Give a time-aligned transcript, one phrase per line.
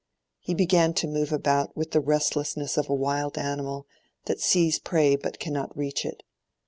[0.39, 3.85] He began to move about with the restlessness of a wild animal
[4.25, 6.23] that sees prey but cannot reach it.